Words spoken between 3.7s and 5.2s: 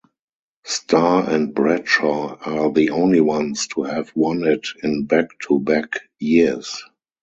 have won it in